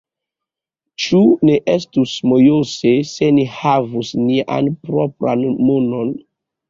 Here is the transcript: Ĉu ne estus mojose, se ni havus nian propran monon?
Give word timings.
Ĉu 1.03 1.19
ne 1.49 1.57
estus 1.73 2.15
mojose, 2.31 2.95
se 3.11 3.29
ni 3.41 3.45
havus 3.59 4.13
nian 4.25 4.75
propran 4.89 5.45
monon? 5.69 6.15